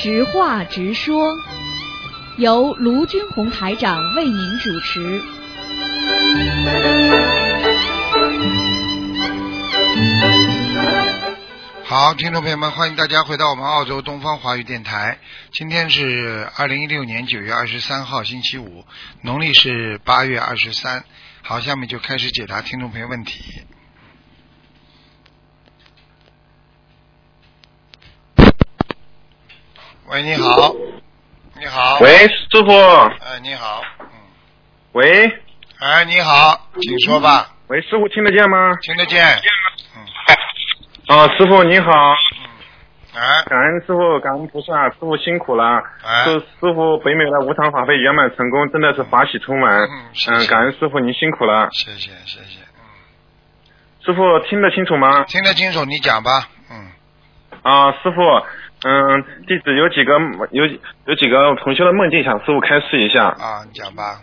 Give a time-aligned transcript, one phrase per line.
[0.00, 1.36] 直话直说，
[2.36, 5.20] 由卢军红台长为您主持。
[11.82, 15.18] 好，听众朋友们，欢迎大家回到我们澳洲东方华语电台。
[15.50, 18.84] 今天是二零一六年九月二十三号，星期五，
[19.22, 21.02] 农历是八月二十三。
[21.42, 23.42] 好，下面就开始解答听众朋友问题。
[30.10, 30.72] 喂，你好，
[31.58, 34.06] 你好，喂，师傅，哎，你好，嗯，
[34.92, 35.30] 喂，
[35.80, 38.74] 哎，你好，请说吧，喂，师傅听得见吗？
[38.80, 39.22] 听得见，
[39.96, 41.90] 嗯，啊，师傅你好，
[43.14, 45.82] 哎，感恩师傅，感恩菩萨，师傅辛苦了。
[46.02, 46.24] 哎。
[46.24, 49.70] 祝师傅北美的无偿法会圆满成功，真的是法喜充满。
[49.82, 50.46] 嗯谢谢。
[50.46, 51.68] 感恩师傅您辛苦了。
[51.72, 52.80] 谢谢，谢谢，嗯，
[54.06, 55.24] 师傅听得清楚吗？
[55.24, 56.57] 听得清楚，你讲吧，嗯，
[57.62, 58.20] 啊，师傅，
[58.86, 60.18] 嗯，弟子有几个
[60.52, 60.64] 有
[61.06, 63.26] 有几个同学的梦境，想师傅开示一下。
[63.26, 64.20] 啊，你讲吧，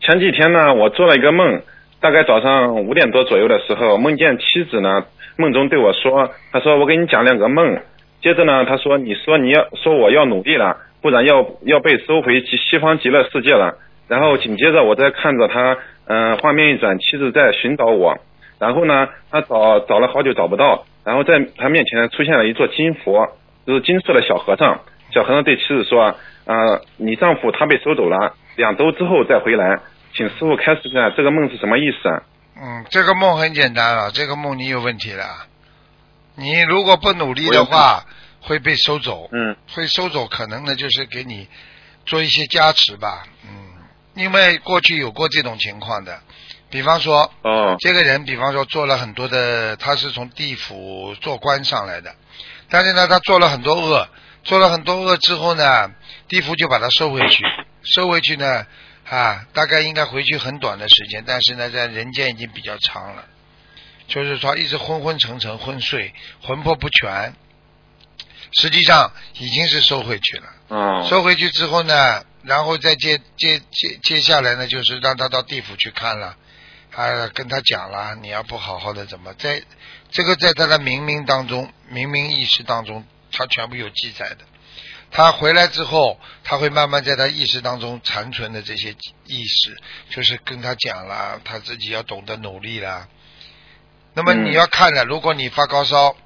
[0.00, 1.62] 前几天呢，我做了一个梦，
[2.00, 5.04] 大概早上五点多左右的时候，梦见妻子呢，
[5.36, 7.80] 梦中对我说，她说我给你讲两个梦。
[8.22, 13.78] 接着呢，她说你说你要说我要努力了，不然要要被收回西西方极乐世界了。
[14.08, 18.16] 然后紧接着我在看着他，嗯、画面一转，妻子在寻找我。
[18.60, 24.80] 然后呢，他找找了好久找不到，然后在他面前出现了一座金佛，就是金色的小和尚。
[25.14, 29.78] 小和尚对妻子说：“呃，你丈夫他被收走了，两周之后再回来，
[30.12, 32.22] 请师傅开示一下这个梦是什么意思啊？”
[32.60, 35.46] 嗯，这个梦很简单了，这个梦你有问题了，
[36.34, 38.04] 你如果不努力的话，
[38.40, 41.46] 会被收走，嗯会收走，可能呢就是给你
[42.04, 43.50] 做一些加持吧，嗯，
[44.14, 46.18] 因为过去有过这种情况的，
[46.70, 47.76] 比方说，哦。
[47.78, 52.14] 这个人，比方说做了很多的，他是从地府做官上来的，
[52.70, 54.08] 但是呢，他做了很多恶，
[54.44, 55.90] 做了很多恶之后呢，
[56.28, 57.44] 地府就把他收回去，
[57.82, 58.66] 收回去呢，
[59.08, 63.24] 啊，大概应该回去很短的时间，但是呢，在人间已经比较长了，
[64.08, 67.34] 就是说一直昏昏沉沉、昏睡、魂魄不全，
[68.52, 70.44] 实际上已经是收回去了。
[70.68, 76.36] 嗯收回去之后呢，然后再接接接接下来呢，就是让他到地府去看了，
[76.96, 79.62] 啊，跟他讲了，你要不好好的怎么在，
[80.10, 84.38] 这个在他的冥冥当中、冥冥意识当中，他全部有记载的。
[85.10, 88.96] 他回来之后，他会慢慢在他意识当中残存的这些
[89.26, 89.76] 意识，
[90.08, 93.06] 就是跟他讲了，他自己要懂得努力了。
[94.14, 96.16] 那么嗯你要看了，如果你发高烧，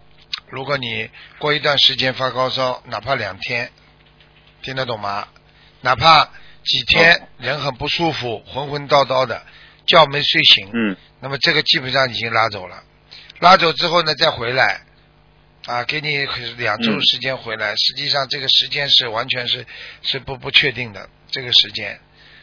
[0.49, 3.73] 如果你过一段时间发高烧，哪怕两天，
[4.63, 5.27] 听得懂吗？
[5.81, 6.31] 哪怕
[6.65, 9.45] 几天人很不舒服，浑浑叨叨的，
[9.91, 12.83] 觉没睡醒，嗯那么这个基本上已经拉走了。
[13.41, 14.83] 拉走之后呢，再回来，
[15.67, 17.75] 啊，给你两周嗯时间回来。
[17.77, 19.67] 实际上这个时间是完全是
[20.03, 21.99] 是不不确定的这个时间，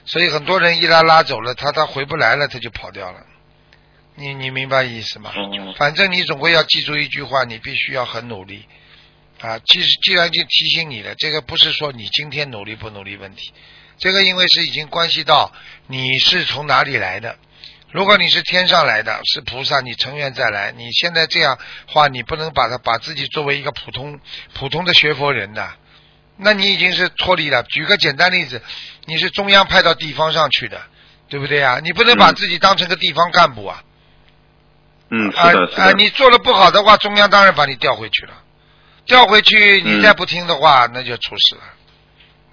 [0.06, 3.26] 所以很多人一拉拉走了，他他回不来了，他就跑掉了。
[4.16, 5.32] 你你明白意思吗？
[5.36, 8.66] 哦反正你总归要记住一句话，你必须要很努力
[9.40, 9.60] 啊。
[9.60, 13.54] 既既然就提醒你了，这个不是说你今天努力不努力问题，
[13.98, 15.52] 这个因为是已经关系到
[15.88, 17.38] 你是从哪里来的。
[17.92, 20.72] 如果你是天上来的，是菩萨，你成愿再来。
[20.72, 24.20] 你现在这样话，你不能把它把自己作为一个普通
[24.54, 25.74] 普通的学佛人的，
[26.36, 27.64] 那你已经是脱离了。
[27.64, 28.62] 举个简单例子，
[29.06, 30.82] 你是中央派到地方上去的，
[31.30, 31.80] 对不对啊？
[31.82, 33.82] 你不能把嗯自己当成个地方干部啊。
[35.10, 35.92] 嗯，是啊啊！
[35.94, 38.34] 你做的不好的话，中央当然把你调回去了。
[39.06, 41.62] 调回去，你嗯再不听的话，那就出事了。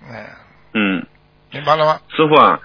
[0.08, 0.26] 嗯，
[0.74, 1.06] 嗯，
[1.54, 2.00] 明白了吗？
[2.16, 2.60] 师傅啊，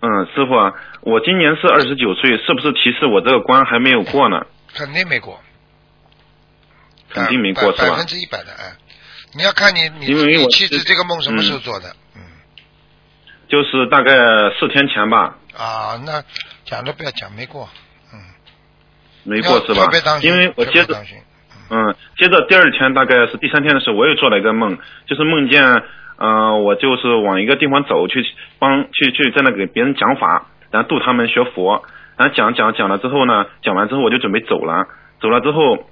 [0.00, 4.46] 嗯，师傅啊，我今年是二十九岁，是不是提示我这个关还没有过呢？
[4.72, 5.40] 肯定没过，
[7.10, 8.06] 肯定没过是吧百百分？
[8.06, 8.76] 之一百的，哎，
[9.34, 11.88] 你要看你你你妻子这个梦什么时候做的？
[12.14, 12.22] 嗯
[13.50, 14.14] 就是大概
[14.60, 16.22] 四天前吧，啊，那
[16.64, 17.68] 讲都不要讲，没过，
[18.12, 18.20] 嗯，
[19.24, 20.20] 没过是吧特别当？
[20.20, 20.94] 心，因为我接着
[21.68, 24.78] 嗯，接着第二天大概是第三天的时候，我又做了一个梦，
[25.08, 25.64] 就是梦见，
[26.20, 28.24] 嗯、我就是往一个地方走，去
[28.60, 31.82] 帮去去在那给别人讲法，然后度他们学佛，
[32.16, 34.86] 然后讲讲讲了之后呢，讲完之后我就准备走了，
[35.20, 35.86] 走了之后。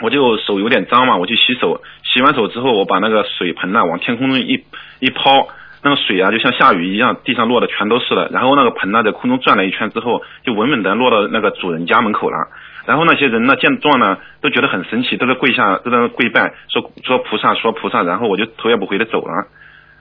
[0.00, 4.64] 我就手有点脏嘛，我去洗手，洗完手之后，我把那个水盆呢往天空中一
[4.98, 5.46] 一抛，
[5.80, 8.28] 那个水啊就像下雨一样，地上落的全都是了。
[8.32, 12.48] 然后那个盆呢在空中转了一圈之后，就稳稳的落到那个主人家门口了。
[12.84, 18.02] 然后那些人呢见状呢都觉得很神奇，都在跪下，都在那跪拜，说说菩萨，说菩萨。
[18.02, 19.46] 然后我就头也不回的走了。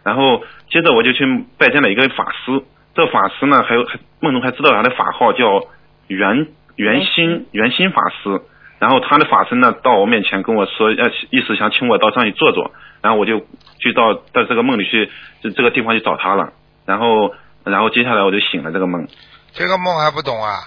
[0.03, 1.25] 然后接着我就去
[1.57, 2.63] 拜见了一个法师，
[2.95, 5.67] 这法师呢还有还梦中还知道他的法号叫
[6.07, 8.41] 圆圆心圆心法师。
[8.79, 12.71] 然后他的法身呢到我面前跟我说，要意思想请我到上去坐坐，
[13.03, 13.39] 然后我就
[13.77, 15.07] 就到到这个梦里去，
[15.43, 16.53] 就这个地方去找他了，
[16.87, 17.31] 然后
[17.63, 19.07] 然后接下来我就醒了这个梦。
[19.53, 20.65] 这个梦还不懂啊？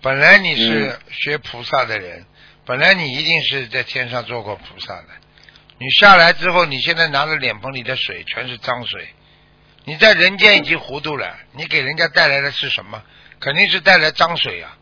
[0.00, 2.24] 本来你是嗯学菩萨的人，
[2.64, 5.08] 本来你一定是在天上做过菩萨的。
[5.78, 9.14] 你下来之后，你现在拿着脸盆里的水全是脏水，
[9.84, 11.36] 你在人间已经糊涂了。
[11.52, 13.02] 你给人家带来的是什么？
[13.40, 14.76] 肯定是带来脏水啊！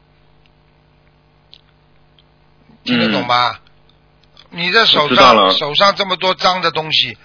[2.84, 3.60] 听得懂吗？
[4.50, 7.18] 你的手上手上这么多脏的东西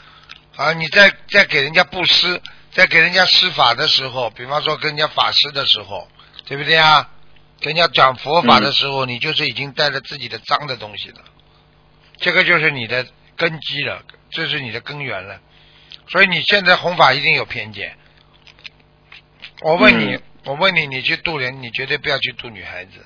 [0.58, 0.74] 啊！
[0.74, 2.42] 你在在给人家布施，
[2.72, 6.10] 在给人家施法的时候，比方说跟人家法师的时候，
[6.46, 7.10] 对不对啊？
[7.62, 11.22] 跟人家讲佛法的时候，你就是已经带着自己的脏的东西了，
[12.18, 13.06] 这个就是你的
[13.38, 15.40] 根基了，这是你的根源了。
[16.10, 17.96] 所以你现在弘法一定有偏见。
[19.62, 23.06] 我问你，嗯我问你，你去渡人，你绝对不要去渡女孩子。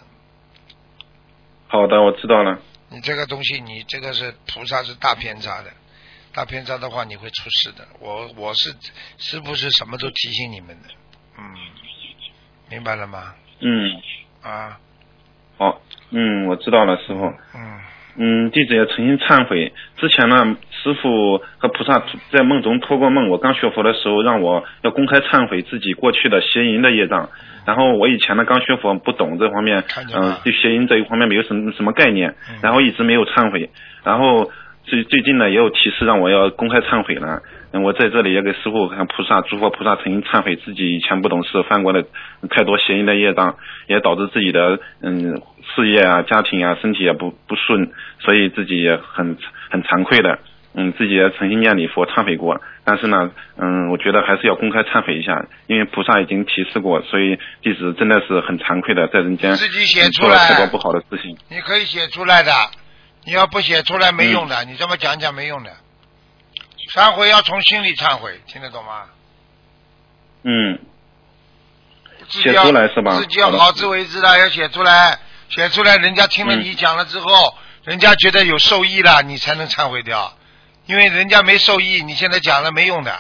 [1.68, 2.62] 好的，我知道了。
[2.90, 5.74] 你这个东西，你这个是菩萨是大偏差的，
[6.31, 7.86] 大偏差的话你会出事的。
[8.00, 8.74] 我我是
[9.18, 10.88] 是不是什么都提醒你们的，
[11.38, 11.44] 嗯，
[12.69, 13.36] 明白了吗？
[13.60, 14.02] 嗯，
[14.45, 14.77] 啊，
[15.57, 15.81] 好，
[16.12, 17.33] 嗯，我知道了，师傅。
[17.56, 19.74] 嗯，嗯，弟子也诚心忏悔。
[19.97, 27.27] 之前呢，师傅和菩萨在梦中托过梦，我刚学佛的时候让我要公开忏悔自己过去的邪淫的业障。
[27.65, 29.83] 然后我以前呢刚学佛不懂这方面，
[30.13, 33.71] 嗯、对邪淫这一方面没有什么什么概念嗯，然后一直没有忏悔。
[34.03, 34.51] 然后
[34.83, 37.42] 最最近呢也有提示让我要公开忏悔了。
[37.75, 42.06] 嗯，我在这里也给师傅和菩萨、诸佛菩萨曾经忏悔自己以前不懂事犯过的
[42.50, 43.57] 太多邪淫的业障，
[43.88, 45.42] 也导致自己的嗯
[45.75, 49.38] 事业啊、家庭啊、身体也不不顺，所以自己也很
[49.69, 50.39] 很惭愧的。
[50.77, 61.36] 嗯，自己也曾经念礼佛忏悔过，但是呢，嗯，我觉得还是要公开忏悔一下，因为菩萨已经提示过，所以弟子真的是很惭愧的，在人间自己写嗯做了出来太多不好的事情。
[61.50, 62.51] 你可以写出来的，
[63.25, 65.71] 你要不写出来没用的，你这么讲讲没用的。
[66.93, 69.03] 忏悔要从心里忏悔，听得懂吗？
[70.43, 70.79] 嗯，
[72.29, 80.37] 自己要写出来是吧自己要好自为之的，要写出来，写出来，人家听了嗯你讲了之后，人家觉得有受益了，你才能忏悔掉。
[80.85, 83.19] 因为人家没受益，你现在讲了没用的。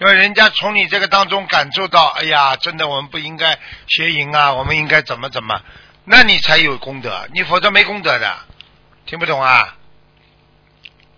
[0.00, 5.62] 因为人家从你这个当中感受到，哎呀，真的我们不应该邪淫啊，我们应该怎么怎么，
[6.04, 8.36] 那你才有功德，你否则没功德的。
[9.06, 9.76] 听不懂啊？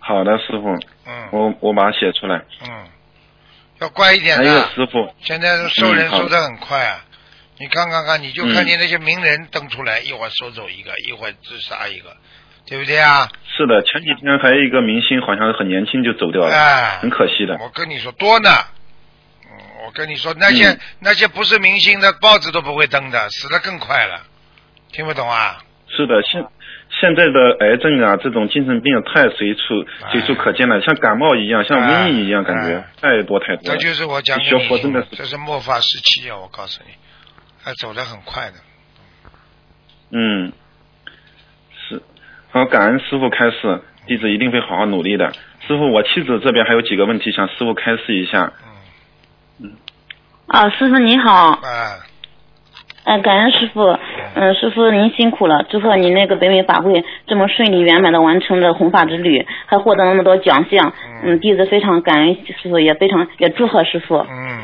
[0.06, 0.73] 好的，师傅，
[1.05, 2.41] 嗯我我马上写出来。
[2.62, 2.87] 嗯，
[3.81, 4.69] 要乖一点还有的。
[4.69, 7.05] 师傅，现在收人收的很快啊！
[7.58, 12.17] 你看看看，你就看见那些名人登出来，一会儿收走一个，一会儿自杀一个，
[12.67, 13.29] 对不对啊？
[13.56, 17.56] 是的，前几天还有一个明星，好像很年轻就走掉了，哎，很可惜的。
[17.61, 18.50] 我跟你说多呢。
[19.44, 24.23] 嗯，我跟你说那些、嗯那些不是明星的报纸都不会登的，死的更快了。
[24.93, 25.59] 听不懂啊？
[25.88, 26.44] 是的，现
[27.00, 29.60] 现在的癌症啊，这种精神病太随处
[30.02, 33.76] 哎随处可见了，像感冒一样，像瘟疫一样，哎感觉哎太多太多了。
[33.76, 36.38] 这就是我讲的是这是末法时期啊！
[36.38, 36.93] 我告诉你，
[37.62, 38.54] 还走得很快的。
[40.10, 40.52] 嗯，
[41.88, 42.00] 是，
[42.50, 45.32] 好，感恩师傅开示，弟子一定会好好努力的。
[45.66, 48.52] 师傅，我妻子这边还有几个问题想师傅开示一下。
[49.60, 49.72] 嗯
[50.46, 51.99] 啊，师傅你好，哎，
[53.08, 53.97] 嗯、感恩师傅，
[54.35, 60.92] 嗯、师傅您辛苦了，祝贺您那个北美法会这么顺利圆满的完成了弘法之旅，还获得那么多奖项，
[61.23, 64.16] 嗯，弟子非常感恩师傅，也非常也祝贺师傅。
[64.16, 64.59] 嗯，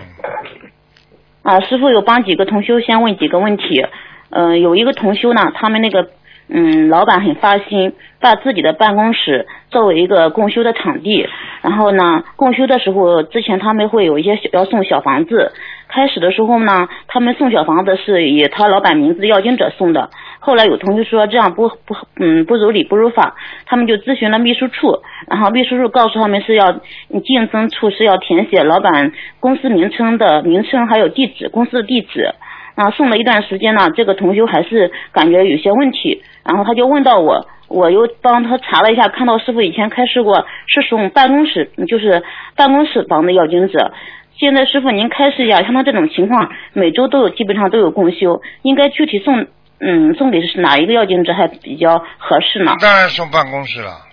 [1.45, 3.87] 啊，师傅有帮几个同修先问几个问题。
[4.31, 6.09] 嗯、有一个同修呢，他们那个
[6.49, 11.28] 嗯，老板很发心，把自己的办公室作为一个共修的场地。
[11.62, 15.52] 然后呢，共修的时候，之前他们会有一些小要送小房子。
[15.92, 20.08] 开始的时候呢，他们送小房子是以他老板名字要经者送的。
[20.40, 23.34] 后来有同学说这样不不嗯不如理不如法，
[23.66, 32.34] 他们就咨询了秘书处，然后秘书处告诉他们是要竞争处是要填写老板公司名称的名称还有地址公司的地址。
[32.75, 42.22] 啊，送了一段时间呢，这个同修还是感觉有些问题，然后他就问到我，我又帮他查了一下，看到师傅以前开示过是送办公室，就是
[42.56, 43.92] 办公室房的要经者。
[44.37, 49.47] 现在师傅您开示一下，像他这种情况，每周都有基本上都有共修，应该具体送
[49.79, 52.75] 嗯送给是哪一个要经者还比较合适呢？
[52.81, 54.07] 当然送办公室了。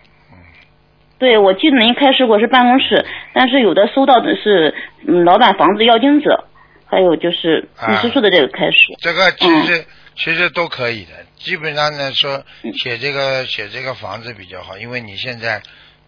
[1.18, 4.74] 对，我记得您开始过是办公室，但是有的收到的是
[5.06, 6.46] 嗯老板房子要经者，
[6.86, 8.78] 还有就是啊你师傅的这个开示。
[9.00, 9.86] 这个其嗯实、
[10.16, 12.44] 其实都可以的，基本上呢说
[12.82, 15.62] 写这个写这个房子比较好，因为你现在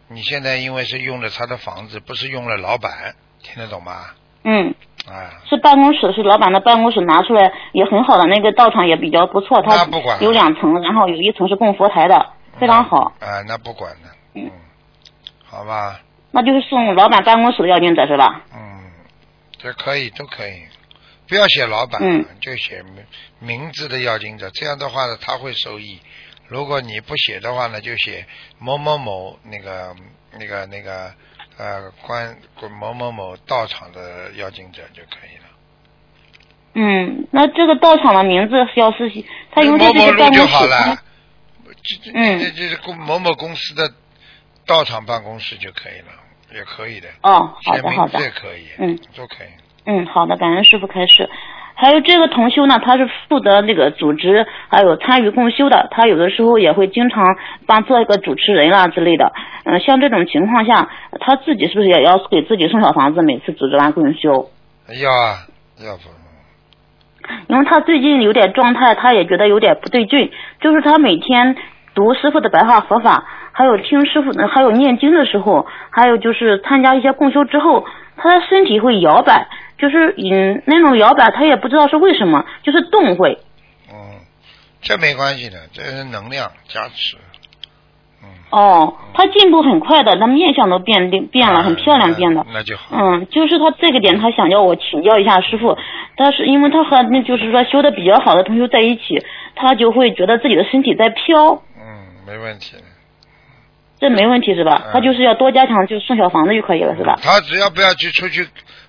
[0.09, 4.05] 你现在因为是用了他的房子，不是用了老板，听得懂吗？
[4.43, 4.73] 嗯。
[5.09, 13.11] 哎，是办公室，是老板的办公室拿出来也很好的，那个道场也比较不错，它不管有两层，然后有一层是供佛台的，非常好。
[13.19, 14.45] 啊，那不管了，嗯。
[14.45, 14.51] 嗯，
[15.43, 18.43] 好吧，那就是送老板办公室的要经者是吧？
[18.53, 18.91] 嗯，
[19.57, 20.61] 这可以都可以，
[21.27, 22.23] 不要写老板，嗯。
[22.39, 23.03] 就写名
[23.39, 25.99] 名字的要经者，这样的话呢，他会受益。
[26.47, 28.23] 如果你不写的话呢，就写
[28.59, 29.95] 某某某那个
[30.37, 31.11] 那个那个
[31.57, 32.37] 呃关
[32.79, 35.43] 某某某道场的邀请者就可以了。
[36.73, 39.11] 嗯，那这个道场的名字要是
[39.51, 40.95] 他因为这某某路是个办公室，就好了他，
[41.83, 43.91] 这这嗯这这是公某某公司的
[44.65, 46.07] 道场办公室就可以了，
[46.53, 47.09] 也可以的。
[47.23, 49.47] 哦，好的好的字，也可以，嗯，都可以。
[49.83, 51.29] 嗯，好的，感恩师傅开始。
[51.81, 55.87] 还有这个同修呢，他是负责那个组织，还有参与共修的。
[55.89, 57.25] 他有的时候也会经常
[57.65, 59.33] 帮做一个主持人啦之类的。
[59.65, 63.23] 嗯、像这种情况下，他自己是不是也要给自己送小房子？
[63.23, 64.51] 每次组织完共修，
[65.01, 65.47] 要啊，
[65.83, 66.03] 要不
[67.47, 70.31] 因为他最近有点状态，他也觉得有点不对劲。
[70.59, 71.55] 就是他每天
[71.95, 77.85] 读师傅的白话佛法，还有听师傅的，还有念经的时候，还有就是参加一些共修之后，
[78.17, 79.47] 他的身体会摇摆，
[79.81, 83.39] 就是嗯那种摇摆，他也不知道是为什么，就是动会。
[83.91, 84.21] 嗯，
[84.81, 87.17] 这没关系的，这是能量加持。
[88.23, 92.45] 嗯，哦，他进步很快的，他面相都变变变了，很漂亮变的。
[92.47, 92.95] 那那就好。
[92.95, 95.75] 嗯，就是他这个点，他想要我请教一下师傅。
[96.15, 102.83] 他是因为他和那就是说修的比较好的同学在一起，他就会觉得自己的身体在飘，嗯，没问题的。
[104.01, 104.81] 这没问题是吧？
[104.87, 107.17] 嗯他就是要多加强，就送小房子就可以了是吧？
[107.21, 108.45] 他只要不要去出去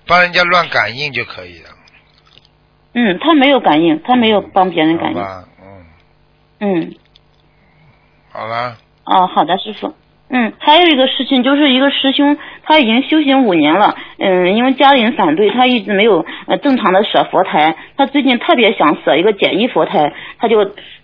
[0.07, 1.69] 帮人家乱感应就可以了。
[2.95, 5.21] 嗯，他没有感应，他没有帮别人感应。
[5.21, 5.85] 嗯，
[6.59, 6.95] 嗯，
[8.31, 9.93] 好了，哦，好的，师傅。
[10.35, 20.57] 嗯，还有一个事情，就是一个师兄，他已经修行五年了，嗯，因为家里人反对，他一直没有呃正常的舍佛台，他最近特别想舍一个简易佛台，他就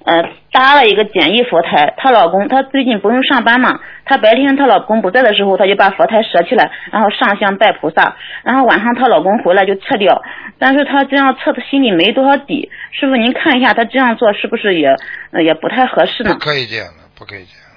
[0.04, 1.94] 呃搭了一个简易佛台。
[1.96, 10.24] 她老公他最近不用上班嘛，她白天她老公不在的时候，她就把佛台舍起来，然后上香拜菩萨，然后晚上她老公回来就撤掉，
[10.58, 12.72] 但是她这样撤的心里没多少底。
[12.92, 14.96] 师傅您看一下，她这样做是不是也
[15.34, 16.40] 呃也不太合适呢不？
[16.40, 17.70] 可以这样的，不可以这样。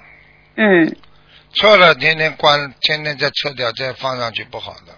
[0.55, 0.95] 嗯。
[1.53, 4.93] 撤了，天天关，天天再撤掉，再放上去不好的。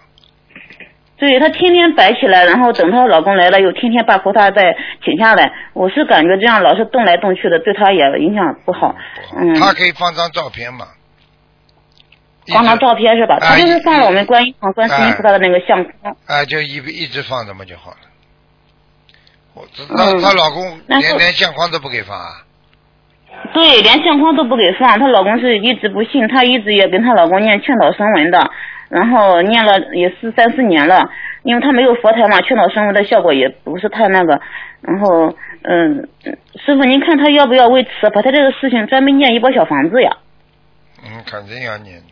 [1.18, 5.50] 对她天天摆起来，然后等她老公来了，又天天把菩萨再请下来。
[5.72, 8.94] 我是感觉这样老是动来动去的，对她也影响不好。
[9.36, 10.88] 嗯，他可以放张照片嘛？
[12.52, 13.36] 放张照片是吧？
[13.40, 16.16] 哎她就是放了我们观音堂、观世音菩萨的那个相框。
[16.26, 17.96] 哎，就一一直放着嘛就好了。
[19.54, 22.45] 我她嗯她老公连连相框都不给放啊？
[23.52, 24.98] 对，连相框都不给放。
[24.98, 28.50] 她老公是一直不信，她一直也跟她老公念劝导声闻的，
[28.88, 31.10] 然后念了也是三四年了。
[31.42, 34.40] 因为她没有佛台嘛，劝导声闻的效果也不是太那个。
[34.80, 36.08] 然后，嗯，
[36.56, 40.10] 师傅您看她要不要为此把她这个事情专门念一波小房子呀？
[41.04, 42.06] 嗯，肯定要念的，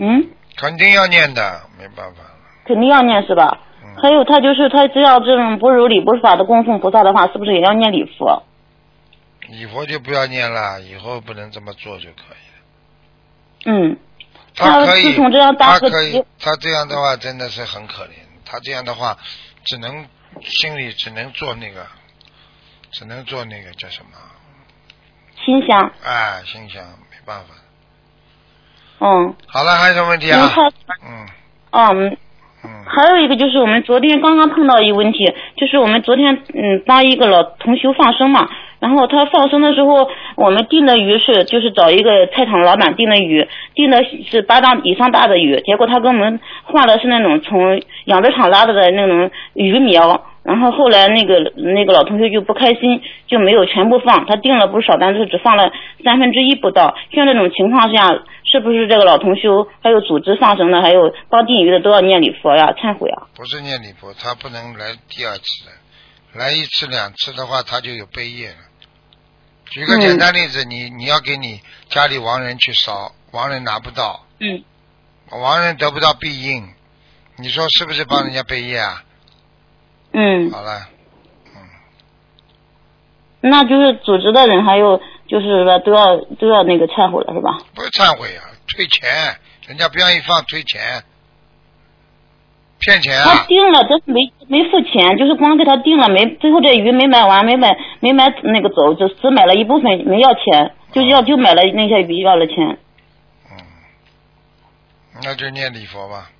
[0.00, 0.26] 嗯。
[0.60, 1.40] 肯定要念的，
[1.78, 2.30] 没办法了。
[2.66, 3.58] 肯定要念是吧？
[3.84, 8.42] 嗯还有她就是她只要这种不如理不法的供奉菩萨的话，是不是也要念礼佛？
[9.48, 12.58] 礼佛就不要念了，以后不能这么做就可以了。
[13.66, 13.98] 嗯，
[14.54, 15.14] 他可以
[15.58, 18.10] 他可以，他这样的话真的是很可怜。
[18.44, 19.16] 他这样的话，
[19.64, 20.06] 只能
[20.42, 21.86] 心里只能做那个，
[22.90, 24.10] 只能做那个叫什么？
[25.44, 27.54] 心想，哎，心想没办法。
[29.00, 30.50] 嗯，好了，还有什么问题啊？
[30.54, 30.62] 他，
[31.06, 31.26] 嗯
[31.70, 32.16] 嗯，
[32.64, 38.48] 嗯还有一个就是我们昨天刚刚碰到一个问题，就是我们昨天嗯帮一个老同学放生嘛，
[38.80, 43.98] 然后他放生的时候，我们订的鱼是就是找一个菜场老板订的鱼，订的
[44.30, 50.24] 是巴掌以上大的鱼，结果他给我们换的是那种从养殖场拉的的那种鱼苗。
[50.44, 55.70] 然后后来那个那个老同学就不开心，就没有全部放，他订了不少，但是只放了
[56.02, 56.94] 三分之一不到。
[57.12, 58.08] 像这种情况下，
[58.50, 59.50] 是不是这个老同学
[59.82, 63.28] 还有组织放生的，还有帮订鱼的都要念礼佛呀、忏悔啊？
[63.36, 65.68] 不是念礼佛，他不能来第二次，
[66.34, 68.67] 来一次两次的话，他就有背业了。
[69.70, 74.64] 举个简单例子，你你要给你家里亡人去烧，亡人拿不到，嗯。
[75.30, 76.72] 亡人得不到庇应，
[77.36, 79.04] 你说是不是帮人家背业啊？
[80.12, 80.88] 嗯，好了，
[81.54, 81.60] 嗯。
[83.42, 84.98] 那就是组织的人还有
[85.28, 87.58] 就是说都要都要那个忏悔了是吧？
[87.74, 91.04] 不是忏悔啊，退钱，人家不愿意放退钱，
[92.80, 93.44] 骗钱他啊！
[93.48, 102.78] 订了，这没没付钱，就是光给他订了，没最后这鱼没买完，没买没买那个走，就只买了一部分，没要钱，就要就买了那些鱼要了钱。
[103.50, 103.58] 嗯，
[105.24, 106.30] 那就念礼佛吧，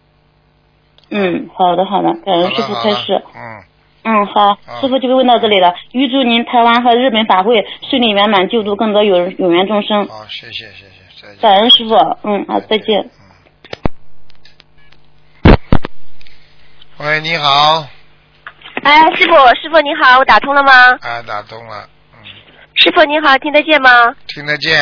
[1.11, 3.21] 嗯，好的好的，感恩师傅开示。
[3.35, 3.65] 嗯，
[4.05, 5.75] 嗯，好，师傅就问到这里了。
[5.93, 10.07] 预祝您台湾和日本法会顺利圆满，救度更多有有缘众生。
[10.07, 11.39] 好，谢谢谢谢，再见。
[11.41, 13.11] 感恩师傅，嗯，好，再见。
[16.99, 17.87] 喂，你好，
[18.83, 20.73] 哎，师傅，师傅你好，我打通了吗？
[21.01, 22.19] 啊，打通了，嗯，
[22.75, 24.13] 师傅你好，听得见吗？
[24.27, 24.77] 听得见，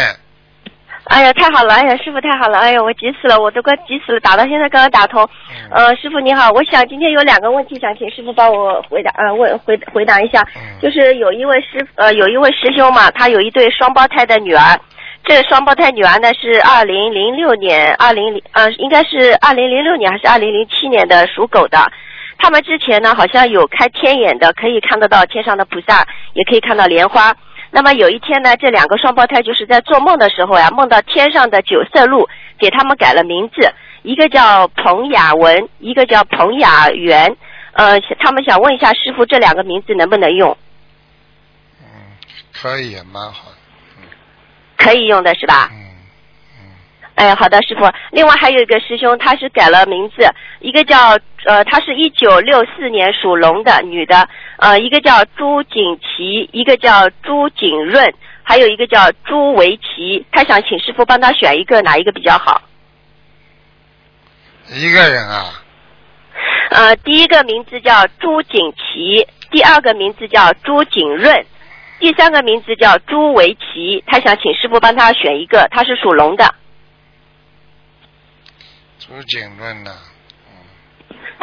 [1.04, 1.74] 哎呀，太好了！
[1.74, 2.58] 哎呀，师傅太好了！
[2.58, 5.28] 哎呀，我急死了，我都快急死了，打到现在刚刚打通。
[5.50, 10.40] 嗯，呃，师傅你好，我想今天有两个问题想请师傅帮我回答，呃，问回回答一下。
[10.56, 14.78] 嗯就是有一位师呃有一位师兄嘛，他有一对双胞胎的女儿，
[15.26, 21.90] 这个双胞胎女儿呢是二零零六年，二零零呃应该是二零零六年还是二零零七年的属狗的。
[22.38, 27.36] 他们之前呢好像有开天眼的，可以看得到天上的菩萨，也可以看到莲花。
[27.72, 33.68] 那么有一天呢，这两个双胞胎就是在做梦的时候呀，梦到天上的九色鹿给他们改了名字，
[34.02, 37.36] 一个叫彭雅文，一个叫彭雅媛。
[37.72, 40.56] 呃，他们想问一下师傅，这两个名字能不能用？
[41.82, 41.88] 嗯，
[42.52, 43.56] 可以，蛮好的，
[44.86, 45.68] 可以用的是吧？
[45.72, 45.78] 嗯
[46.60, 46.70] 嗯，
[47.16, 47.90] 哎，好的，师傅。
[48.12, 50.24] 另外还有一个师兄，他是改了名字，
[50.60, 54.28] 一个叫呃，他是一九六四年属龙的女的，
[54.58, 58.14] 呃，一个叫朱锦琪，一个叫朱锦润，
[58.44, 60.24] 还有一个叫朱维奇。
[60.30, 62.62] 他想请师傅帮他选一个，哪一个比较好？
[64.68, 65.62] 一个人啊，
[66.70, 71.44] 呃，第一个名字叫朱锦琪，第二个名字叫朱锦润，
[71.98, 74.02] 第三个名字叫朱维奇。
[74.06, 76.54] 他想请师傅帮他选一个，他是属龙的，
[78.98, 79.92] 朱景润呐，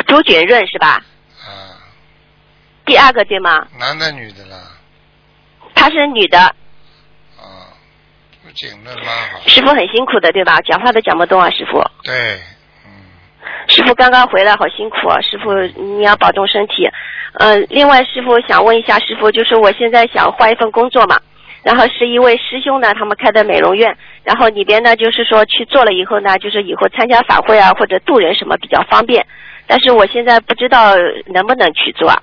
[0.05, 1.03] 朱景润是吧？
[1.45, 1.77] 啊，
[2.85, 3.67] 第二个对吗？
[3.79, 4.57] 男的女的啦，
[5.73, 7.73] 她是女的，啊，
[8.43, 10.61] 朱景润蛮好，师傅很辛苦的对吧？
[10.61, 11.81] 讲话都讲不动啊，师傅。
[12.03, 12.52] 对，嗯，
[13.73, 15.19] 师傅刚刚回来，好辛苦啊！
[15.21, 15.51] 师傅
[15.81, 16.87] 你要保重身体。
[17.39, 21.19] 呃，另外师傅想问一下师傅，就是我现在想换一份工作嘛，
[21.63, 29.25] 然后是一位师兄呢，他们开的美容院，然后里边呢就是说去做了以后呢，就是以后参加法会啊或者渡人什么比较方便，
[29.65, 30.93] 但是我现在不知道
[31.33, 32.21] 能不能去做啊。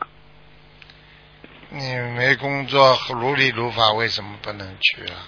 [1.71, 5.27] 你没工作如理如法，为什么不能去啊？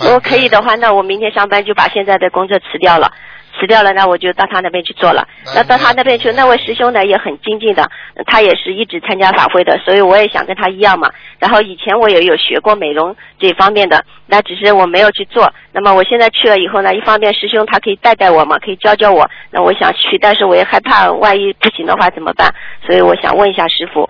[0.00, 3.12] 如果可以的话，那我明天上班就把现在的工作辞掉了。
[3.60, 5.28] 辞掉了，那我就到他那边去做了。
[5.44, 7.90] 那那到他那边去，那位师兄呢也很精进的，
[8.26, 11.12] 他也是一直参加法会的，所以我也想跟他一样嘛。
[11.38, 15.52] 然后以前我也有学过美容这方面的，那只是我没有去做。
[15.72, 19.30] 那么我现在去了以后呢，一方面师兄他可以带带我嘛，可以教教我。
[19.50, 22.54] 那我想去，但是我也害怕万一不行的话怎么办？
[22.86, 24.08] 所以我想问一下师傅。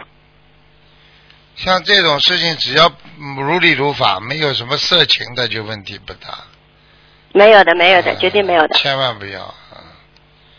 [1.56, 6.28] 像这种事情，只要嗯如理如法，没有什么色情的，就问题不大。
[7.32, 8.74] 没有的，没有的，嗯绝对没有的。
[8.74, 9.40] 千万不要。
[9.42, 9.78] 嗯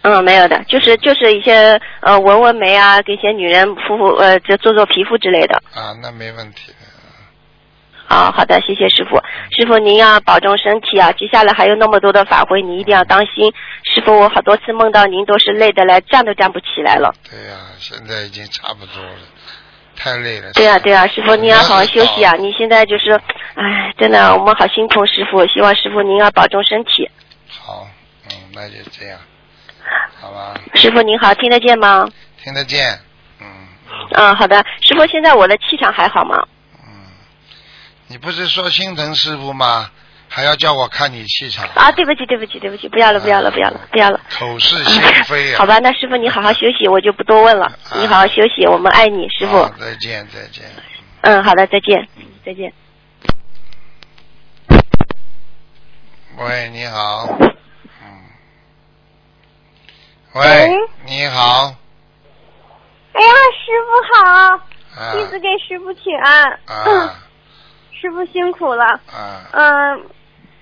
[0.03, 5.61] 嗯，没有的，就是就是一些呃纹纹眉啊，给一些女人敷敷呃，就做做皮肤之类的。
[5.75, 6.77] 啊，那没问题的。
[8.07, 9.15] 好好的，谢谢师傅。
[9.55, 11.11] 师傅您要保重身体啊！
[11.13, 13.53] 接下来还有那么多的法会，你一定要当心。
[13.83, 17.13] 师傅，我好多次梦到您都是累的来站都站不起来了。
[17.29, 19.11] 对呀、现在已经差不多了，
[20.01, 20.51] 太累了。
[20.53, 22.33] 对呀、对呀、师傅您要好好休息啊！
[22.39, 23.11] 你现在就是，
[23.53, 27.07] 哎，真的我们好心疼师傅，希望师傅您要保重身体。
[27.47, 27.87] 好，
[28.25, 29.19] 嗯，那就这样，
[30.19, 32.07] 好吧，师傅您好，听得见吗？
[32.43, 32.99] 听得见，
[33.39, 33.45] 嗯
[34.13, 34.65] 嗯，好的。
[34.81, 36.47] 师傅，现在我的气场还好吗？
[36.83, 36.89] 嗯，
[38.07, 39.91] 你不是说心疼师傅吗？
[40.33, 44.17] 还要叫我看你气场啊，对不起，对不起，对不起，不要了，不要了，不要了，不要了。
[44.29, 45.59] 口是心非啊！
[45.59, 47.69] 好吧，那师傅你好好休息，我就不多问了。
[47.99, 49.67] 你好好休息，我们爱你，师傅。
[49.77, 50.63] 再见，再见。
[51.19, 52.07] 嗯，好的，再见，
[52.45, 52.71] 再见。
[56.37, 57.27] 喂，你好。
[58.01, 58.23] 嗯。
[60.35, 60.69] 喂喂，
[61.07, 61.75] 你好。
[63.11, 64.59] 哎呀，师傅好，
[64.95, 66.51] 啊弟子给师傅请安。
[66.67, 67.15] 啊
[68.01, 68.83] 师傅辛苦了。
[69.11, 70.05] 啊嗯，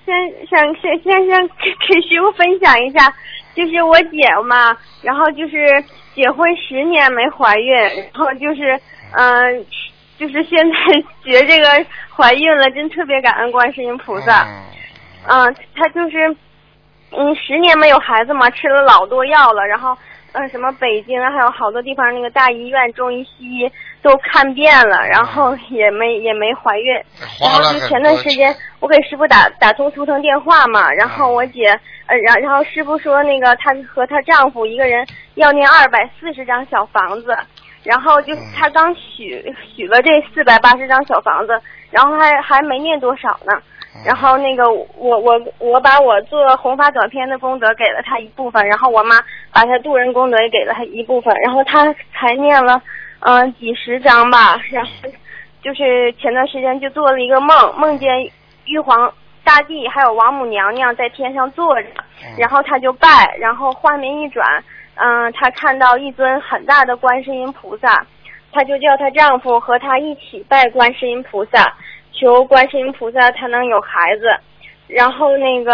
[0.10, 3.14] 先想先先先给给师傅分享一下，
[3.54, 5.68] 就是我姐嘛，然后就是
[6.16, 7.72] 结婚十年没怀孕，
[8.12, 8.80] 然后就是
[9.16, 9.66] 嗯、
[10.18, 10.76] 就是现在
[11.24, 14.48] 觉这个怀孕了，真特别感恩观世音菩萨。
[14.48, 14.66] 嗯
[15.28, 16.36] 嗯，她就是
[17.12, 19.96] 嗯十年没有孩子嘛，吃了老多药了，然后
[20.32, 26.94] 呃什么北京还有好多地方那个大医院中医西医都看遍了，然后也没也没怀孕。
[27.42, 31.68] 然后就前段时间我给师傅打打通图腾电话嘛，然后我姐
[32.08, 37.38] 呃然然后师傅说那个她和她丈夫一个人要念二百四十张小房子，
[37.84, 43.62] 然后就嗯她刚许许了这四百八十张小房子，然后还还没念多少呢。
[44.06, 49.20] 然后那个我我我把我做弘法短片的功德给了她一部分，然后我妈
[49.52, 52.82] 把她渡人功德也给了她一部分，然后她才念了
[53.22, 54.92] 嗯、呃几十张吧，然后
[55.62, 58.10] 就是前段时间就做了一个梦，梦见
[58.66, 61.88] 玉皇大帝还有王母娘娘在天上坐着，
[62.38, 64.64] 然后他就拜，然后画面一转，
[64.96, 68.06] 嗯、他看到一尊很大的观世音菩萨，
[68.52, 71.74] 她就叫她丈夫和她一起拜观世音菩萨，
[72.12, 74.36] 求观世音菩萨她能有孩子。
[74.88, 75.72] 然后那个，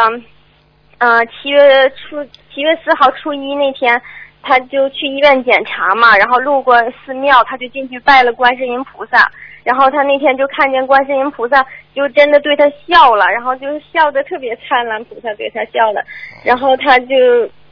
[0.97, 2.21] 呃，七月初
[2.53, 4.01] 七月四号初一那天，
[4.45, 9.29] 他就去医院检查嘛，然后路过寺庙，他就进去拜了观世音菩萨。
[9.63, 16.03] 然后他那天就看见观世音菩萨，就真的对他笑了，然后就笑得特别灿烂，菩萨对他笑了。
[16.43, 17.15] 然后他就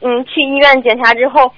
[0.00, 1.52] 嗯去医院检查之后，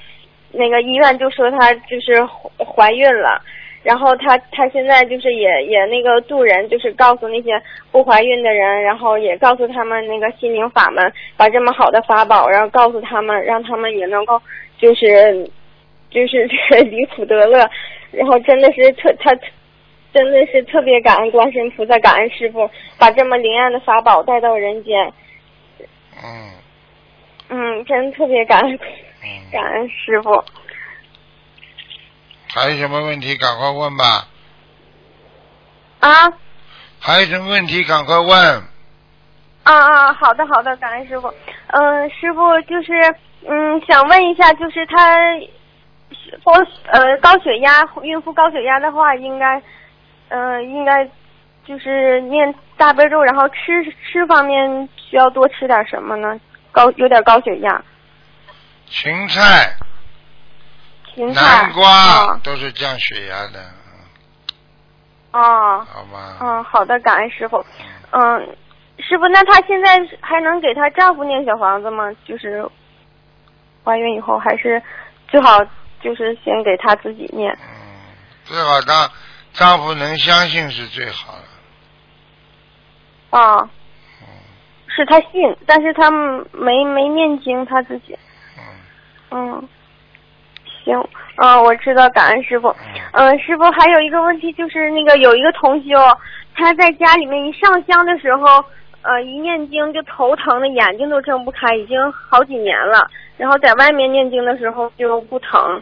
[0.52, 2.22] 那个医院就说她就是
[2.62, 3.40] 怀孕了。
[3.83, 7.50] 然后他他现在就是也也那个渡人，就是告诉那些
[7.92, 14.42] 不怀孕的人，然后也告诉他们那个心灵法门，把这么好的法宝，然后告诉他们，让他们也能够
[14.79, 15.51] 就是
[16.11, 17.69] 就是这个离苦得乐。
[18.12, 19.35] 然后真的是特他
[20.15, 25.12] 真的是特别感恩观世音菩萨，感恩师傅把这么灵验的法宝带到人间。
[26.23, 26.53] 嗯
[27.49, 28.79] 嗯，真特别感恩
[29.23, 30.43] 嗯，感恩师傅。
[32.55, 34.29] 还有什么问题赶快问吧，
[36.01, 36.33] 啊
[36.99, 38.62] 还有什么问题赶快问。
[39.65, 40.12] 啊啊！
[40.12, 41.29] 好的好的，感恩师傅。
[41.67, 42.93] 嗯、师傅就是
[43.44, 45.16] 嗯，想问一下，就是他
[46.44, 46.53] 高
[46.92, 49.61] 呃高血压，孕妇高血压的话，应该
[50.29, 51.09] 嗯、呃应该
[51.64, 56.40] 就是念大悲咒，然后吃吃方面需要多吃点什么呢？
[56.72, 57.83] 高有点高血压，
[58.87, 59.75] 芹菜、
[61.14, 61.40] 芹菜。
[61.40, 63.61] 南瓜啊都是降血压的，
[65.31, 66.37] 啊好吗？
[66.40, 67.64] 嗯，好的，感恩师傅。
[68.11, 68.57] 嗯，
[68.99, 72.12] 师傅，那她现在还能给她丈夫念小房子吗？
[72.25, 72.68] 就是
[73.87, 74.83] 怀孕以后，还是
[75.29, 75.64] 最好
[76.03, 77.53] 就是先给她自己念。
[77.53, 77.59] 嗯，
[78.44, 79.09] 最好让
[79.53, 83.38] 丈夫能相信是最好的。
[83.38, 83.59] 啊，
[84.22, 84.27] 嗯
[84.88, 88.18] 是她信，但是她没没念经，她自己。
[88.59, 88.64] 嗯
[89.31, 89.68] 嗯，
[90.85, 92.75] 行，嗯，我知道，感恩师傅。
[93.12, 95.96] 嗯，师傅还有一个问题就是那个有一个同修，
[96.57, 98.64] 他在家里面一上香的时候，
[99.07, 103.09] 呃，一念经就头疼的，眼睛都睁不开，已经好几年了。
[103.37, 105.81] 然后在外面念经的时候就不疼。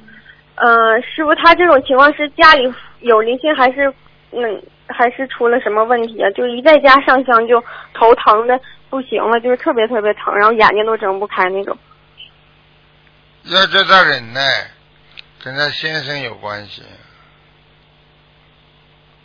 [0.57, 3.89] 呃，师傅，他这种情况是家里有灵性还是
[4.33, 6.31] 嗯还是出了什么问题啊？
[6.33, 7.63] 就一在家上香就
[7.95, 8.61] 头疼的
[8.91, 11.77] 不行了，就是特别特别疼，然后眼睛都睁不开那种。
[13.45, 14.41] 要叫他忍耐，
[15.43, 16.83] 跟他先生有关系。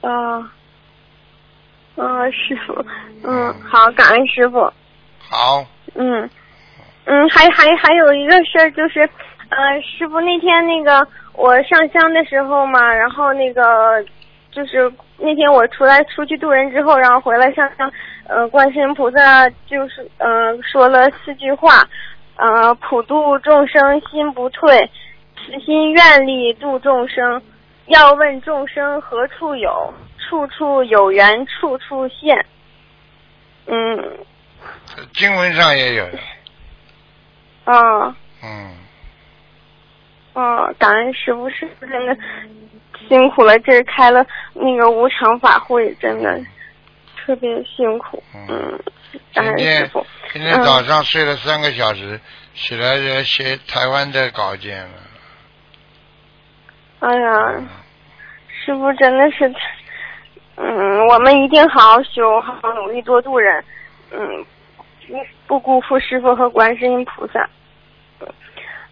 [0.01, 0.51] 啊，
[2.01, 2.85] 嗯，师傅，
[3.25, 4.61] 嗯，好，感恩师傅，
[5.19, 6.29] 好，嗯，
[7.03, 9.01] 嗯，还还还有一个事儿就是，
[9.49, 13.61] 呃，师傅那天那个我上香的时候嘛，然后那个
[14.49, 17.91] 就是那天我出来出去渡人之后，然后回来上香，
[18.29, 21.85] 呃，观世音菩萨就是呃说了四句话，
[22.37, 24.89] 呃，普度众生心不退，
[25.35, 27.41] 慈心愿力度众生。
[27.87, 29.91] 要问众生何处有，
[30.29, 32.45] 处处有缘，处处现。
[33.65, 34.17] 嗯，
[35.13, 36.19] 经文上也有的，
[37.65, 38.77] 啊嗯，
[40.33, 42.15] 啊，感恩师傅，师傅真的
[43.07, 46.39] 辛苦了，这开了那个无常法会，真的
[47.17, 48.23] 特别辛苦。
[48.35, 48.79] 嗯，
[49.33, 50.05] 感恩师今天傅。
[50.31, 52.19] 今天早上睡了三个小时，
[52.53, 54.93] 起来要写台湾的稿件了。
[56.99, 57.63] 哎呀，
[58.47, 59.51] 师傅真的是，
[60.61, 63.63] 嗯，我们一定好好修，好好努力多度人，
[64.11, 64.45] 嗯，
[65.47, 67.49] 不辜负师傅和观世音菩萨。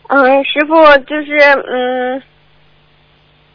[0.08, 1.38] 嗯，师傅就是
[1.70, 2.24] 嗯，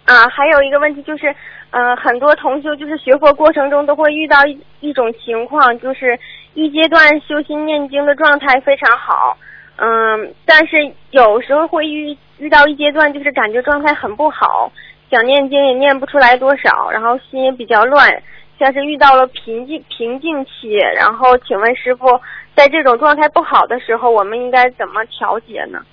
[0.05, 1.35] 啊，还有一个问题就是，
[1.71, 4.37] 呃，很多同修就是学佛过程中都会遇到
[4.81, 6.21] 一种情况，就是
[6.53, 9.39] 一阶段修心念经的状态非常好，
[9.77, 10.77] 嗯，但是
[11.13, 14.71] 有时候会遇遇到一阶段，就是感觉状态很不好，
[15.13, 18.11] 想念经也念不出来多少，然后心也比较乱，
[18.59, 20.73] 像是遇到了瓶颈瓶颈期。
[20.97, 22.19] 然后请问师傅，
[22.57, 25.85] 在这种状态不好的时候，我们应该怎么调节呢？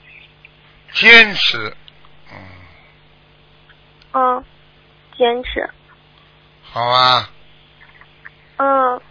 [0.93, 1.75] 坚持，
[4.13, 4.43] 嗯，
[5.17, 5.69] 坚持。
[6.63, 7.29] 好啊？
[8.57, 9.01] 嗯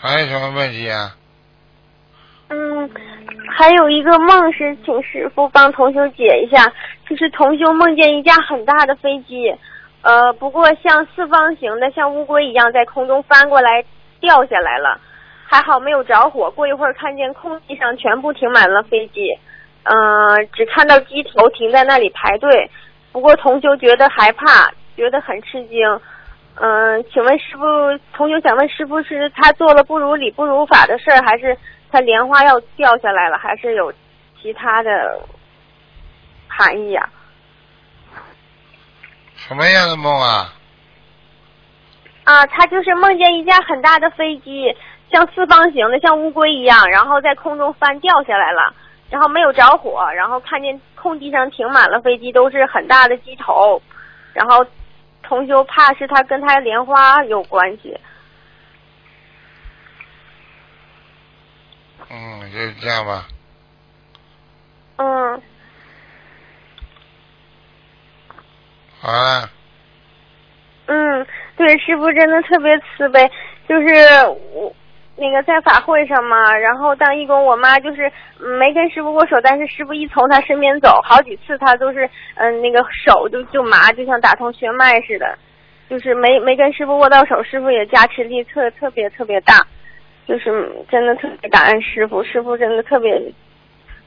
[0.00, 1.14] 还有什么问题啊？
[2.54, 2.88] 嗯，
[3.48, 6.72] 还有一个梦是请师傅帮同修解一下，
[7.08, 9.52] 就是同修梦见一架很大的飞机，
[10.02, 13.84] 呃，不过像四方形的，像乌龟一样在空中翻过来
[14.20, 15.00] 掉下来了。
[15.46, 16.50] 还好没有着火。
[16.50, 19.36] 过一会儿看见空地上全部停满了飞机，
[19.84, 22.70] 嗯、只看到机头停在那里排队。
[23.12, 25.78] 不过同修觉得害怕，觉得很吃惊。
[26.56, 27.64] 嗯、请问师傅，
[28.14, 31.56] 同修想问师傅，是他做了不如理不如法的事儿，还是
[31.94, 33.92] 他莲花要掉下来了，还是有
[34.42, 35.20] 其他的
[36.48, 37.08] 含义呀、
[39.36, 40.52] 什么样的梦啊？
[42.24, 44.76] 啊，他就是梦见一架很大的飞机，
[45.12, 48.74] 像四方形的，像乌龟一样，然后在空中翻掉下来了，
[49.08, 53.80] 然后没有着火，然后看见空地上停满了飞机，都是很大的机头，
[54.32, 54.66] 然后
[55.22, 57.96] 同修怕是他跟他莲花有关系。
[62.16, 63.26] 嗯，就这样吧。
[64.96, 65.42] 嗯，
[69.00, 69.50] 好了，
[70.86, 73.28] 嗯，对，师傅真的特别慈悲，
[73.68, 73.88] 就是
[74.52, 74.72] 我
[75.16, 78.06] 那个在法会上嘛，然后当义工，我妈就是
[78.38, 85.36] 嗯没跟师傅握手，但是师傅一从她身边走，好几次她都是嗯那个手就就麻，就像打通血脉似的，
[85.90, 89.66] 就是没没跟师傅握到手，师傅也加持力特特别特别大，
[90.26, 93.12] 就是嗯真的特别感恩师傅，师傅真的特别，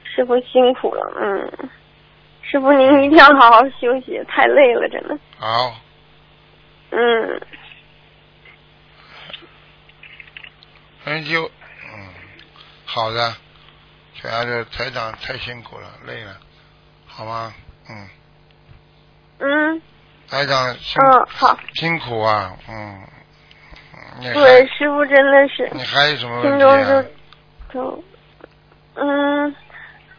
[0.03, 1.69] 师傅辛苦了，嗯，
[2.41, 5.17] 师傅您一定要好好休息，太累了，真的。
[5.37, 5.75] 好，
[6.91, 7.41] 嗯，
[11.05, 12.09] 那就嗯，
[12.85, 13.35] 好的。
[14.19, 16.35] 主要是台长太辛苦了，累了，
[17.05, 17.53] 好吗？
[17.87, 18.09] 嗯，
[19.39, 19.81] 嗯
[20.27, 23.07] 台长辛、嗯，好，辛苦啊，嗯。
[24.33, 27.01] 对，师傅真的是你还有什么心问题啊？
[27.01, 27.05] 中
[27.71, 28.03] 就就
[28.95, 29.55] 嗯，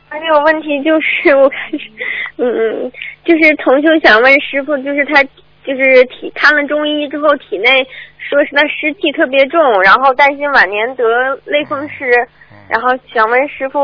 [0.08, 1.90] 还有问题就是我开始
[2.36, 2.92] 嗯，
[3.24, 5.22] 就是同修想问师傅，就是他
[5.64, 7.84] 就是体看了中医之后，体内
[8.18, 11.04] 说是他湿气特别重，然后担心晚年得
[11.44, 12.10] 类风湿，
[12.52, 13.80] 嗯然后想问师傅，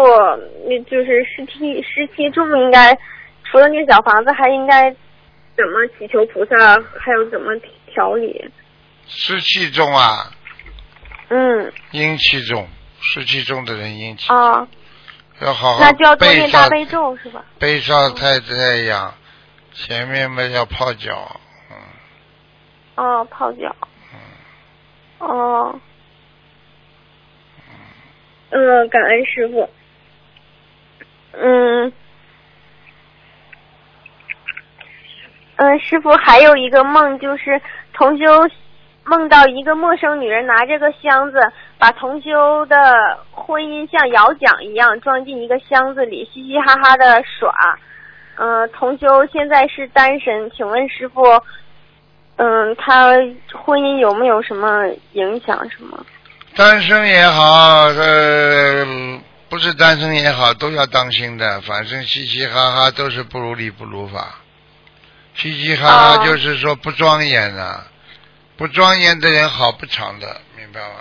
[0.67, 2.97] 那就是湿气湿气重应该
[3.45, 4.91] 除了那小房子，还应该
[5.57, 6.55] 怎么祈求菩萨，
[6.99, 7.51] 还有怎么
[7.87, 8.45] 调理？
[9.07, 10.33] 湿气重啊，
[11.29, 12.69] 嗯阴气重，
[13.01, 14.67] 湿气重的人阴气啊，
[15.41, 17.45] 要好好那就要多背上念大悲咒是吧？
[17.59, 19.15] 背上太太阳，
[19.73, 21.41] 前面嘛要泡脚，
[21.71, 21.77] 嗯
[22.97, 23.75] 哦，泡脚。
[25.19, 25.81] 哦。
[28.51, 29.69] 嗯，感恩师傅。
[31.33, 31.93] 嗯。
[35.57, 37.61] 嗯，师傅还有一个梦，就是
[37.95, 38.25] 同修
[39.05, 41.39] 梦到一个陌生女人拿着个箱子，
[41.79, 47.53] 把同修的婚姻像摇桨一样装进一个箱子里，嘻嘻哈哈的耍。
[48.37, 51.23] 嗯、同修现在是单身，请问师傅，
[52.37, 53.13] 嗯，他
[53.53, 55.57] 婚姻有没有什么影响？
[55.71, 56.05] 什么？
[56.57, 58.85] 单身也好，呃，
[59.49, 61.61] 不是单身也好，都要当心的。
[61.61, 64.41] 反正嘻嘻哈哈都是不如理不如法，
[65.35, 67.85] 嘻嘻哈哈哦就是说不庄严的，
[68.57, 70.95] 不庄严的人好不长的，明白吗？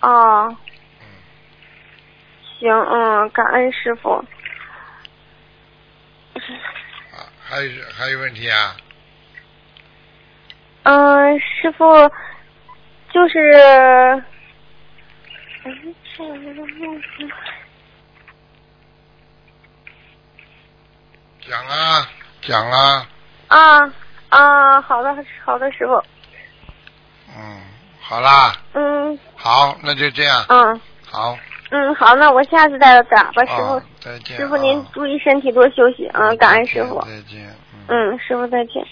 [0.00, 0.56] 哦，
[2.60, 4.24] 行，嗯，感恩师傅。
[7.12, 8.76] 啊，还有还有问题啊？
[10.84, 11.84] 嗯，师傅，
[13.12, 13.52] 就是，
[15.64, 17.28] 嗯，这个梦是
[21.40, 22.08] 讲啊，
[22.42, 23.08] 讲啊，
[23.48, 23.92] 啊
[24.28, 25.14] 啊，好的，
[25.44, 26.02] 好的，师傅，
[27.36, 27.60] 嗯，
[28.00, 31.38] 好啦，嗯好，那就这样，嗯好，
[31.70, 34.40] 嗯，好，那我下次再打吧，师傅啊。，再见啊。
[34.40, 36.34] 师傅您注意身体，多休息啊！
[36.36, 37.00] 感恩师傅。
[37.02, 37.54] 再见。
[37.72, 38.12] 嗯。
[38.12, 38.84] 嗯，师傅再见。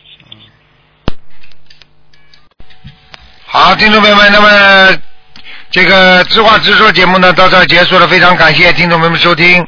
[3.46, 4.98] 好，听众朋友们，那么
[5.70, 9.66] 这个知话直说节目呢到这儿结束了，非常感谢听众朋友们收听。